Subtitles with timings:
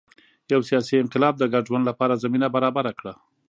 [0.53, 3.13] یو سیاسي انقلاب د ګډ ژوند لپاره زمینه برابره کړه.